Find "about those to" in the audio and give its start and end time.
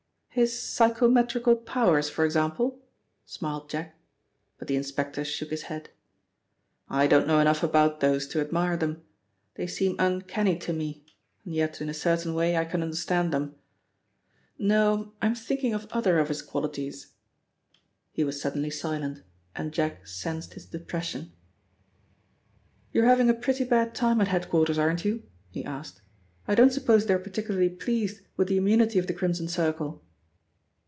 7.63-8.39